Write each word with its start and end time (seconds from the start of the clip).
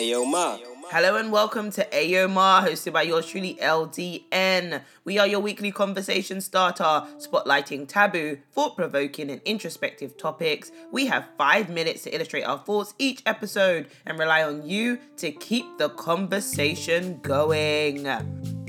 Ayo 0.00 0.26
Ma. 0.26 0.56
Hello 0.90 1.16
and 1.16 1.30
welcome 1.30 1.70
to 1.72 1.84
Ayo 1.92 2.26
Ma, 2.26 2.64
hosted 2.64 2.94
by 2.94 3.02
yours 3.02 3.26
truly 3.26 3.58
LDN. 3.60 4.80
We 5.04 5.18
are 5.18 5.26
your 5.26 5.40
weekly 5.40 5.70
conversation 5.70 6.40
starter, 6.40 7.04
spotlighting 7.18 7.86
taboo, 7.86 8.38
thought 8.50 8.76
provoking, 8.76 9.30
and 9.30 9.42
introspective 9.44 10.16
topics. 10.16 10.72
We 10.90 11.04
have 11.08 11.28
five 11.36 11.68
minutes 11.68 12.04
to 12.04 12.14
illustrate 12.14 12.44
our 12.44 12.56
thoughts 12.56 12.94
each 12.98 13.20
episode 13.26 13.88
and 14.06 14.18
rely 14.18 14.42
on 14.42 14.66
you 14.66 14.98
to 15.18 15.32
keep 15.32 15.66
the 15.76 15.90
conversation 15.90 17.20
going. 17.20 18.08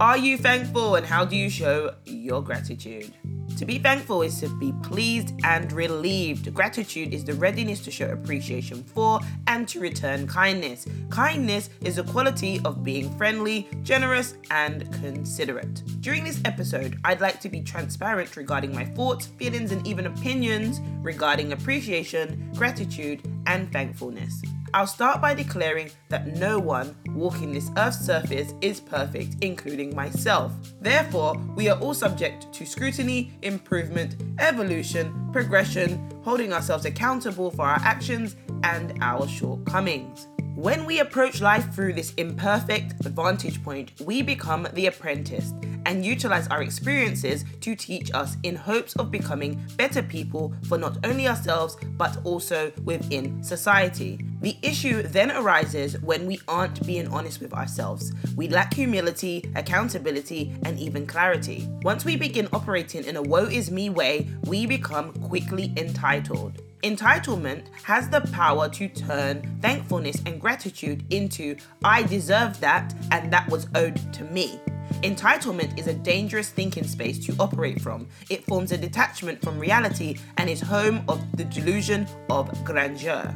Are 0.00 0.18
you 0.18 0.36
thankful 0.36 0.96
and 0.96 1.06
how 1.06 1.24
do 1.24 1.36
you 1.36 1.48
show 1.48 1.94
your 2.04 2.42
gratitude? 2.42 3.14
To 3.58 3.64
be 3.64 3.78
thankful 3.78 4.22
is 4.22 4.40
to 4.40 4.48
be 4.48 4.72
pleased 4.82 5.32
and 5.44 5.72
relieved. 5.72 6.52
Gratitude 6.52 7.14
is 7.14 7.24
the 7.24 7.34
readiness 7.34 7.80
to 7.84 7.90
show 7.90 8.08
appreciation 8.10 8.82
for 8.82 9.20
and 9.46 9.68
to 9.68 9.78
return 9.78 10.26
kindness. 10.26 10.86
Kindness 11.08 11.70
is 11.80 11.96
the 11.96 12.02
quality 12.02 12.60
of 12.64 12.82
being 12.82 13.16
friendly, 13.16 13.68
generous, 13.82 14.34
and 14.50 14.92
considerate. 14.94 15.82
During 16.00 16.24
this 16.24 16.40
episode, 16.44 16.98
I'd 17.04 17.20
like 17.20 17.40
to 17.40 17.48
be 17.48 17.62
transparent 17.62 18.36
regarding 18.36 18.74
my 18.74 18.84
thoughts, 18.84 19.26
feelings, 19.26 19.70
and 19.70 19.86
even 19.86 20.06
opinions 20.06 20.80
regarding 21.00 21.52
appreciation, 21.52 22.50
gratitude, 22.56 23.22
and 23.46 23.72
thankfulness. 23.72 24.42
I'll 24.74 24.88
start 24.88 25.22
by 25.22 25.34
declaring 25.34 25.92
that 26.08 26.26
no 26.36 26.58
one 26.58 26.96
walking 27.10 27.52
this 27.52 27.70
earth's 27.76 28.04
surface 28.04 28.54
is 28.60 28.80
perfect, 28.80 29.36
including 29.40 29.94
myself. 29.94 30.52
Therefore, 30.80 31.40
we 31.54 31.68
are 31.68 31.78
all 31.78 31.94
subject 31.94 32.52
to 32.52 32.66
scrutiny, 32.66 33.32
improvement, 33.42 34.16
evolution, 34.40 35.30
progression, 35.32 36.10
holding 36.24 36.52
ourselves 36.52 36.86
accountable 36.86 37.52
for 37.52 37.62
our 37.62 37.78
actions 37.84 38.34
and 38.64 38.98
our 39.00 39.28
shortcomings. 39.28 40.26
When 40.54 40.84
we 40.84 41.00
approach 41.00 41.40
life 41.40 41.74
through 41.74 41.94
this 41.94 42.14
imperfect 42.14 43.02
vantage 43.02 43.60
point, 43.64 43.90
we 44.00 44.22
become 44.22 44.68
the 44.74 44.86
apprentice 44.86 45.52
and 45.84 46.04
utilize 46.04 46.46
our 46.46 46.62
experiences 46.62 47.44
to 47.60 47.74
teach 47.74 48.14
us 48.14 48.36
in 48.44 48.54
hopes 48.54 48.94
of 48.94 49.10
becoming 49.10 49.60
better 49.76 50.00
people 50.00 50.54
for 50.68 50.78
not 50.78 50.96
only 51.04 51.26
ourselves 51.26 51.76
but 51.96 52.18
also 52.22 52.70
within 52.84 53.42
society. 53.42 54.24
The 54.42 54.56
issue 54.62 55.02
then 55.02 55.32
arises 55.32 56.00
when 56.02 56.24
we 56.24 56.40
aren't 56.46 56.86
being 56.86 57.08
honest 57.08 57.40
with 57.40 57.52
ourselves. 57.52 58.12
We 58.36 58.46
lack 58.46 58.74
humility, 58.74 59.50
accountability, 59.56 60.54
and 60.64 60.78
even 60.78 61.04
clarity. 61.04 61.68
Once 61.82 62.04
we 62.04 62.16
begin 62.16 62.48
operating 62.52 63.04
in 63.04 63.16
a 63.16 63.22
woe 63.22 63.46
is 63.46 63.72
me 63.72 63.90
way, 63.90 64.28
we 64.44 64.66
become 64.66 65.12
quickly 65.14 65.72
entitled. 65.76 66.62
Entitlement 66.84 67.62
has 67.82 68.10
the 68.10 68.20
power 68.30 68.68
to 68.68 68.88
turn 68.88 69.58
thankfulness 69.62 70.20
and 70.26 70.38
gratitude 70.38 71.02
into 71.08 71.56
I 71.82 72.02
deserve 72.02 72.60
that 72.60 72.94
and 73.10 73.32
that 73.32 73.48
was 73.48 73.68
owed 73.74 73.96
to 74.12 74.24
me. 74.24 74.60
Entitlement 75.02 75.78
is 75.78 75.86
a 75.86 75.94
dangerous 75.94 76.50
thinking 76.50 76.84
space 76.86 77.18
to 77.24 77.34
operate 77.40 77.80
from. 77.80 78.06
It 78.28 78.44
forms 78.44 78.70
a 78.70 78.76
detachment 78.76 79.40
from 79.40 79.58
reality 79.58 80.18
and 80.36 80.50
is 80.50 80.60
home 80.60 81.06
of 81.08 81.24
the 81.38 81.44
delusion 81.44 82.06
of 82.28 82.52
grandeur. 82.66 83.34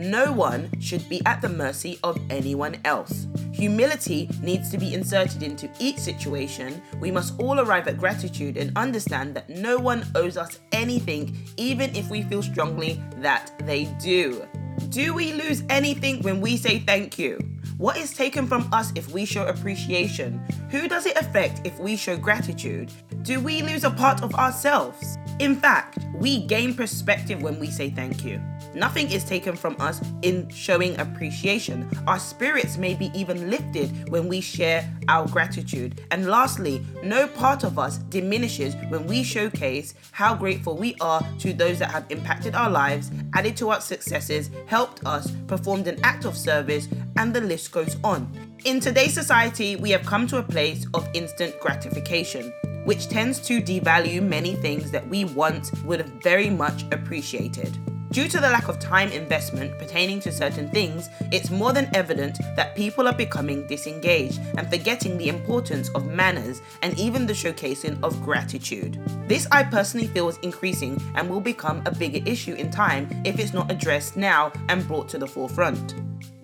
No 0.00 0.32
one 0.32 0.70
should 0.80 1.06
be 1.10 1.20
at 1.26 1.42
the 1.42 1.48
mercy 1.50 1.98
of 2.02 2.18
anyone 2.30 2.78
else. 2.86 3.26
Humility 3.52 4.30
needs 4.42 4.70
to 4.70 4.78
be 4.78 4.94
inserted 4.94 5.42
into 5.42 5.68
each 5.78 5.98
situation. 5.98 6.80
We 7.00 7.10
must 7.10 7.38
all 7.38 7.60
arrive 7.60 7.86
at 7.86 7.98
gratitude 7.98 8.56
and 8.56 8.74
understand 8.78 9.36
that 9.36 9.50
no 9.50 9.76
one 9.76 10.06
owes 10.14 10.38
us 10.38 10.58
anything, 10.72 11.36
even 11.58 11.94
if 11.94 12.08
we 12.08 12.22
feel 12.22 12.42
strongly 12.42 12.98
that 13.18 13.52
they 13.66 13.84
do. 14.00 14.42
Do 14.88 15.12
we 15.12 15.34
lose 15.34 15.64
anything 15.68 16.22
when 16.22 16.40
we 16.40 16.56
say 16.56 16.78
thank 16.78 17.18
you? 17.18 17.38
What 17.76 17.98
is 17.98 18.14
taken 18.14 18.46
from 18.46 18.72
us 18.72 18.92
if 18.94 19.12
we 19.12 19.26
show 19.26 19.46
appreciation? 19.48 20.42
Who 20.70 20.88
does 20.88 21.04
it 21.04 21.16
affect 21.18 21.66
if 21.66 21.78
we 21.78 21.96
show 21.96 22.16
gratitude? 22.16 22.90
Do 23.20 23.38
we 23.38 23.60
lose 23.60 23.84
a 23.84 23.90
part 23.90 24.22
of 24.22 24.34
ourselves? 24.34 25.18
In 25.40 25.56
fact, 25.56 25.98
we 26.14 26.46
gain 26.46 26.74
perspective 26.74 27.42
when 27.42 27.60
we 27.60 27.70
say 27.70 27.90
thank 27.90 28.24
you. 28.24 28.40
Nothing 28.74 29.10
is 29.10 29.24
taken 29.24 29.56
from 29.56 29.76
us 29.80 30.00
in 30.22 30.48
showing 30.48 30.98
appreciation. 31.00 31.88
Our 32.06 32.18
spirits 32.18 32.76
may 32.76 32.94
be 32.94 33.10
even 33.14 33.50
lifted 33.50 34.08
when 34.10 34.28
we 34.28 34.40
share 34.40 34.88
our 35.08 35.26
gratitude. 35.26 36.00
And 36.10 36.26
lastly, 36.26 36.84
no 37.02 37.26
part 37.26 37.64
of 37.64 37.78
us 37.78 37.98
diminishes 37.98 38.76
when 38.88 39.06
we 39.06 39.22
showcase 39.22 39.94
how 40.12 40.34
grateful 40.34 40.76
we 40.76 40.96
are 41.00 41.26
to 41.40 41.52
those 41.52 41.78
that 41.80 41.90
have 41.90 42.06
impacted 42.10 42.54
our 42.54 42.70
lives, 42.70 43.10
added 43.34 43.56
to 43.58 43.70
our 43.70 43.80
successes, 43.80 44.50
helped 44.66 45.04
us, 45.04 45.30
performed 45.46 45.86
an 45.88 45.98
act 46.04 46.24
of 46.24 46.36
service, 46.36 46.88
and 47.16 47.34
the 47.34 47.40
list 47.40 47.72
goes 47.72 47.96
on. 48.04 48.30
In 48.64 48.78
today's 48.78 49.14
society, 49.14 49.76
we 49.76 49.90
have 49.90 50.04
come 50.04 50.26
to 50.28 50.38
a 50.38 50.42
place 50.42 50.86
of 50.94 51.08
instant 51.14 51.58
gratification 51.60 52.52
which 52.84 53.08
tends 53.08 53.38
to 53.40 53.60
devalue 53.60 54.22
many 54.22 54.54
things 54.54 54.90
that 54.90 55.06
we 55.08 55.24
once 55.24 55.70
would 55.84 56.00
have 56.00 56.08
very 56.22 56.48
much 56.48 56.84
appreciated. 56.92 57.76
Due 58.10 58.26
to 58.26 58.40
the 58.40 58.50
lack 58.50 58.66
of 58.66 58.80
time 58.80 59.08
investment 59.12 59.78
pertaining 59.78 60.18
to 60.18 60.32
certain 60.32 60.68
things, 60.70 61.08
it's 61.30 61.48
more 61.48 61.72
than 61.72 61.88
evident 61.94 62.40
that 62.56 62.74
people 62.74 63.06
are 63.06 63.14
becoming 63.14 63.64
disengaged 63.68 64.40
and 64.58 64.68
forgetting 64.68 65.16
the 65.16 65.28
importance 65.28 65.90
of 65.90 66.12
manners 66.12 66.60
and 66.82 66.98
even 66.98 67.24
the 67.24 67.32
showcasing 67.32 67.96
of 68.02 68.20
gratitude. 68.20 69.00
This 69.28 69.46
I 69.52 69.62
personally 69.62 70.08
feel 70.08 70.28
is 70.28 70.38
increasing 70.38 71.00
and 71.14 71.30
will 71.30 71.40
become 71.40 71.82
a 71.86 71.94
bigger 71.94 72.20
issue 72.28 72.54
in 72.54 72.68
time 72.68 73.08
if 73.24 73.38
it's 73.38 73.52
not 73.52 73.70
addressed 73.70 74.16
now 74.16 74.52
and 74.68 74.86
brought 74.88 75.08
to 75.10 75.18
the 75.18 75.28
forefront. 75.28 75.94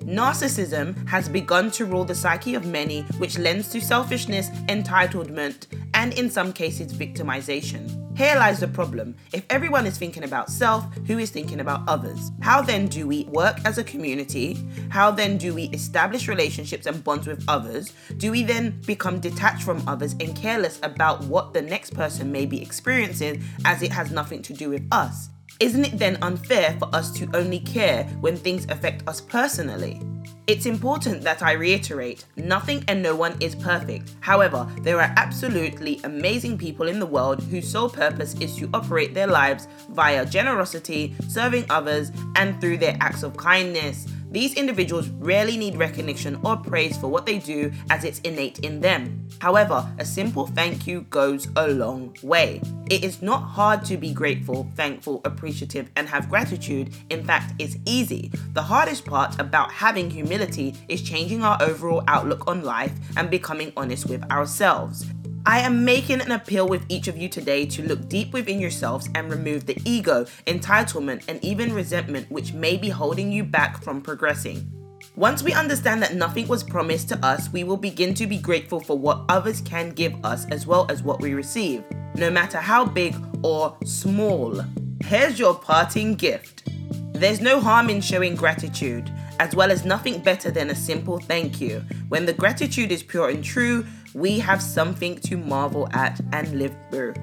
Narcissism 0.05 1.09
has 1.09 1.29
begun 1.29 1.73
to 1.73 1.85
rule 1.85 2.05
the 2.05 2.15
psyche 2.15 2.55
of 2.55 2.65
many, 2.65 3.03
which 3.19 3.41
lends 3.41 3.69
to 3.71 3.81
selfishness, 3.81 4.51
entitlement, 4.69 5.67
and 5.95 6.13
in 6.17 6.31
some 6.31 6.53
cases, 6.53 6.93
victimization. 6.93 8.06
Here 8.17 8.35
lies 8.35 8.61
the 8.61 8.69
problem. 8.69 9.15
If 9.35 9.45
everyone 9.51 9.85
is 9.85 9.99
thinking 9.99 10.25
about 10.25 10.49
self, 10.49 10.87
who 11.07 11.19
is 11.19 11.31
thinking 11.31 11.61
about 11.61 11.87
others? 11.87 12.33
How 12.41 12.63
then 12.63 12.87
do 12.87 13.07
we 13.07 13.25
work 13.25 13.59
as 13.67 13.77
a 13.77 13.85
community? 13.85 14.67
How 14.89 15.11
then 15.11 15.37
do 15.37 15.53
we 15.53 15.65
establish 15.65 16.27
relationships 16.27 16.87
and 16.87 17.05
bonds 17.05 17.27
with 17.27 17.45
others? 17.47 17.93
Do 18.17 18.31
we 18.31 18.43
then 18.43 18.81
become 18.87 19.21
detached 19.21 19.65
from 19.65 19.87
others 19.87 20.15
and 20.19 20.35
careless 20.35 20.81
about 20.83 21.25
what 21.25 21.53
the 21.53 21.61
next 21.61 21.93
person 21.93 22.33
may 22.33 22.47
be 22.47 22.63
experiencing 22.63 23.45
as 23.67 23.83
it 23.83 23.93
has 23.93 24.11
nothing 24.11 24.41
to 24.45 24.55
do 24.55 24.71
with 24.71 24.89
us? 24.93 25.29
Isn't 25.61 25.85
it 25.85 25.99
then 25.99 26.17
unfair 26.23 26.75
for 26.79 26.89
us 26.95 27.13
to 27.19 27.29
only 27.35 27.61
care 27.61 28.05
when 28.23 28.39
things 28.39 28.65
affect 28.71 29.07
us 29.07 29.21
personally? 29.21 30.01
It's 30.47 30.65
important 30.65 31.23
that 31.23 31.43
I 31.43 31.55
reiterate 31.55 32.25
nothing 32.37 32.85
and 32.87 33.03
no 33.03 33.17
one 33.17 33.37
is 33.41 33.57
perfect. 33.57 34.15
However, 34.21 34.69
there 34.83 35.01
are 35.01 35.13
absolutely 35.17 36.01
amazing 36.05 36.57
people 36.57 36.87
in 36.87 37.01
the 37.01 37.07
world 37.07 37.43
whose 37.43 37.69
sole 37.69 37.91
purpose 37.91 38.35
is 38.35 38.55
to 38.59 38.71
operate 38.73 39.13
their 39.13 39.27
lives 39.27 39.67
via 39.91 40.25
generosity, 40.25 41.17
serving 41.27 41.65
others, 41.69 42.13
and 42.37 42.61
through 42.61 42.77
their 42.77 42.97
acts 43.01 43.25
of 43.25 43.37
kindness. 43.37 44.07
These 44.37 44.53
individuals 44.53 45.09
rarely 45.09 45.57
need 45.57 45.79
recognition 45.79 46.39
or 46.45 46.59
praise 46.59 46.99
for 46.99 47.09
what 47.09 47.25
they 47.25 47.39
do 47.39 47.73
as 47.89 48.05
it's 48.05 48.19
innate 48.19 48.59
in 48.59 48.83
them. 48.83 49.27
However, 49.39 49.91
a 49.99 50.05
simple 50.05 50.47
thank 50.47 50.87
you 50.87 51.07
goes 51.09 51.49
a 51.57 51.69
long 51.69 52.15
way. 52.23 52.61
It 52.91 53.03
is 53.03 53.23
not 53.23 53.39
hard 53.39 53.83
to 53.87 53.97
be 53.97 54.13
grateful, 54.13 54.71
thankful, 54.77 55.23
appreciative, 55.25 55.89
and 55.97 56.07
have 56.07 56.29
gratitude. 56.29 56.93
In 57.09 57.25
fact, 57.25 57.55
it's 57.59 57.79
easy. 57.87 58.31
The 58.53 58.61
hardest 58.61 59.07
part 59.07 59.41
about 59.41 59.73
having 59.73 60.11
humility 60.11 60.75
is 60.91 61.01
changing 61.01 61.43
our 61.43 61.57
overall 61.63 62.05
outlook 62.07 62.47
on 62.47 62.63
life 62.63 62.93
and 63.17 63.31
becoming 63.31 63.73
honest 63.75 64.07
with 64.07 64.23
ourselves. 64.31 65.07
I 65.49 65.61
am 65.61 65.85
making 65.85 66.21
an 66.21 66.33
appeal 66.33 66.67
with 66.67 66.85
each 66.89 67.07
of 67.07 67.17
you 67.17 67.29
today 67.29 67.67
to 67.67 67.87
look 67.87 68.09
deep 68.09 68.33
within 68.33 68.59
yourselves 68.59 69.09
and 69.15 69.31
remove 69.31 69.65
the 69.65 69.81
ego, 69.85 70.27
entitlement, 70.49 71.23
and 71.29 71.43
even 71.45 71.73
resentment 71.73 72.29
which 72.33 72.53
may 72.53 72.77
be 72.77 72.89
holding 72.89 73.31
you 73.31 73.45
back 73.45 73.81
from 73.81 74.03
progressing. 74.03 74.69
Once 75.15 75.45
we 75.45 75.53
understand 75.53 76.03
that 76.03 76.17
nothing 76.17 76.49
was 76.49 76.65
promised 76.65 77.09
to 77.11 77.25
us, 77.25 77.49
we 77.53 77.63
will 77.63 77.77
begin 77.77 78.13
to 78.15 78.27
be 78.27 78.39
grateful 78.39 78.81
for 78.81 78.99
what 78.99 79.25
others 79.29 79.61
can 79.61 79.91
give 79.91 80.13
us 80.25 80.47
as 80.47 80.67
well 80.67 80.85
as 80.91 81.05
what 81.05 81.21
we 81.21 81.33
receive, 81.33 81.85
no 82.17 82.29
matter 82.29 82.59
how 82.59 82.85
big 82.85 83.15
or 83.45 83.77
small. 83.85 84.61
Here's 85.05 85.39
your 85.39 85.55
parting 85.55 86.17
gift. 86.17 86.65
There's 87.13 87.41
no 87.41 87.61
harm 87.61 87.89
in 87.89 88.01
showing 88.01 88.35
gratitude, 88.35 89.13
as 89.39 89.55
well 89.55 89.71
as 89.71 89.85
nothing 89.85 90.21
better 90.21 90.51
than 90.51 90.71
a 90.71 90.75
simple 90.75 91.19
thank 91.19 91.61
you. 91.61 91.85
When 92.09 92.27
the 92.27 92.33
gratitude 92.33 92.93
is 92.93 93.03
pure 93.03 93.29
and 93.29 93.43
true, 93.43 93.87
we 94.15 94.39
have 94.39 94.63
something 94.63 95.17
to 95.21 95.37
marvel 95.37 95.89
at 95.93 96.21
and 96.33 96.59
live 96.59 96.77
through. 96.91 97.15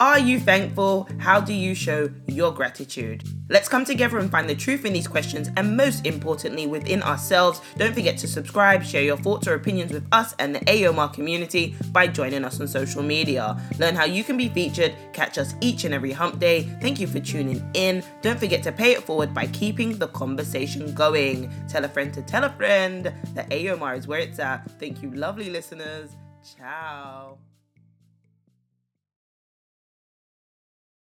Are 0.00 0.18
you 0.18 0.40
thankful? 0.40 1.06
How 1.18 1.42
do 1.42 1.52
you 1.52 1.74
show 1.74 2.10
your 2.26 2.52
gratitude? 2.52 3.22
Let's 3.50 3.68
come 3.68 3.84
together 3.84 4.16
and 4.16 4.30
find 4.30 4.48
the 4.48 4.54
truth 4.54 4.86
in 4.86 4.94
these 4.94 5.06
questions 5.06 5.50
and 5.58 5.76
most 5.76 6.06
importantly 6.06 6.66
within 6.66 7.02
ourselves. 7.02 7.60
Don't 7.76 7.92
forget 7.92 8.16
to 8.18 8.26
subscribe, 8.26 8.82
share 8.82 9.02
your 9.02 9.18
thoughts 9.18 9.46
or 9.46 9.52
opinions 9.52 9.92
with 9.92 10.06
us 10.10 10.34
and 10.38 10.54
the 10.54 10.60
AOMR 10.60 11.12
community 11.12 11.74
by 11.92 12.06
joining 12.06 12.46
us 12.46 12.62
on 12.62 12.66
social 12.66 13.02
media. 13.02 13.60
Learn 13.78 13.94
how 13.94 14.06
you 14.06 14.24
can 14.24 14.38
be 14.38 14.48
featured, 14.48 14.94
catch 15.12 15.36
us 15.36 15.54
each 15.60 15.84
and 15.84 15.92
every 15.92 16.12
hump 16.12 16.38
day. 16.38 16.62
Thank 16.80 16.98
you 16.98 17.06
for 17.06 17.20
tuning 17.20 17.62
in. 17.74 18.02
Don't 18.22 18.40
forget 18.40 18.62
to 18.62 18.72
pay 18.72 18.92
it 18.92 19.02
forward 19.02 19.34
by 19.34 19.48
keeping 19.48 19.98
the 19.98 20.08
conversation 20.08 20.94
going. 20.94 21.52
Tell 21.68 21.84
a 21.84 21.88
friend 21.88 22.10
to 22.14 22.22
tell 22.22 22.44
a 22.44 22.52
friend 22.54 23.12
that 23.34 23.50
AOMR 23.50 23.98
is 23.98 24.06
where 24.06 24.20
it's 24.20 24.38
at. 24.38 24.70
Thank 24.80 25.02
you, 25.02 25.10
lovely 25.10 25.50
listeners. 25.50 26.16
Ciao. 26.56 27.36